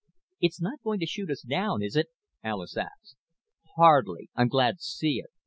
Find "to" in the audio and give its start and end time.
1.01-1.05, 4.79-4.83